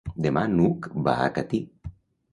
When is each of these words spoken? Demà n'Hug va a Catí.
Demà 0.25 0.45
n'Hug 0.53 0.87
va 1.09 1.15
a 1.27 1.31
Catí. 1.39 1.63